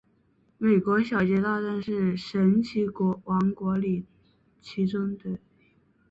[0.57, 2.87] 美国小镇大街是神奇
[3.25, 4.03] 王国里
[4.59, 5.41] 其中一个主题园区。